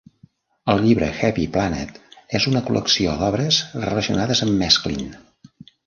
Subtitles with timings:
[0.73, 2.01] El llibre "Heavy Planet"
[2.41, 5.11] és una col·lecció d'obres relacionades amb Mesklin.